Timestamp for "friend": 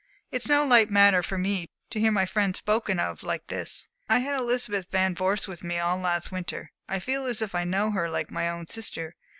2.25-2.55